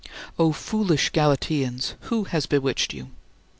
[0.45, 3.11] ""O foolish Galatians, who has bewitched you?"